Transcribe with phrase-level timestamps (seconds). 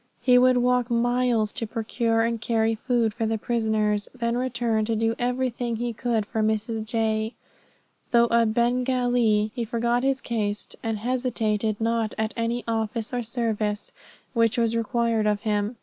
[0.23, 4.95] He would walk miles to procure and carry food for the prisoners, then return to
[4.95, 6.83] do everything he could for Mrs.
[6.83, 7.35] J.
[8.09, 13.91] Though a Bengalee, he forgot his caste, and hesitated not at any office or service
[14.33, 15.75] which was required of him.